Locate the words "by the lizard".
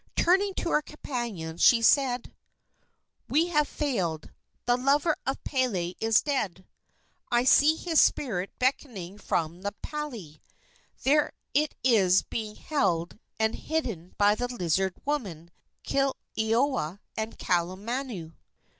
14.17-14.95